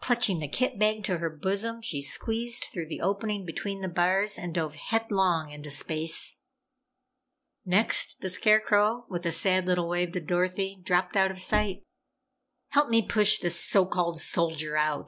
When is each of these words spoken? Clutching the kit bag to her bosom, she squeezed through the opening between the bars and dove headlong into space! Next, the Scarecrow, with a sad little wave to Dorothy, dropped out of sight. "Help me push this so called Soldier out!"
Clutching 0.00 0.38
the 0.38 0.46
kit 0.46 0.78
bag 0.78 1.02
to 1.02 1.18
her 1.18 1.28
bosom, 1.28 1.82
she 1.82 2.00
squeezed 2.00 2.66
through 2.72 2.86
the 2.86 3.00
opening 3.00 3.44
between 3.44 3.80
the 3.80 3.88
bars 3.88 4.38
and 4.38 4.54
dove 4.54 4.76
headlong 4.76 5.50
into 5.50 5.72
space! 5.72 6.38
Next, 7.64 8.20
the 8.20 8.30
Scarecrow, 8.30 9.06
with 9.08 9.26
a 9.26 9.32
sad 9.32 9.66
little 9.66 9.88
wave 9.88 10.12
to 10.12 10.20
Dorothy, 10.20 10.78
dropped 10.84 11.16
out 11.16 11.32
of 11.32 11.40
sight. 11.40 11.82
"Help 12.68 12.90
me 12.90 13.02
push 13.04 13.40
this 13.40 13.58
so 13.60 13.84
called 13.84 14.20
Soldier 14.20 14.76
out!" 14.76 15.04